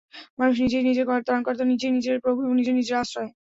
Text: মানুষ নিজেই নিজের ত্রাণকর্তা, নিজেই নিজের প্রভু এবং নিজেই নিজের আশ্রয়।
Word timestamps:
মানুষ 0.39 0.55
নিজেই 0.63 0.83
নিজের 0.87 1.05
ত্রাণকর্তা, 1.21 1.63
নিজেই 1.71 1.91
নিজের 1.97 2.17
প্রভু 2.23 2.39
এবং 2.41 2.55
নিজেই 2.59 2.77
নিজের 2.79 2.95
আশ্রয়। 3.01 3.29